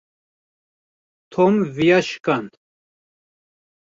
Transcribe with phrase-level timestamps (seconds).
[1.33, 2.51] Tom vêya şikand.